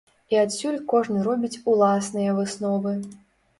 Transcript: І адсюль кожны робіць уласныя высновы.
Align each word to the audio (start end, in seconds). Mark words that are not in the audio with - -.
І 0.35 0.37
адсюль 0.43 0.77
кожны 0.93 1.27
робіць 1.29 1.61
уласныя 1.75 2.35
высновы. 2.41 2.99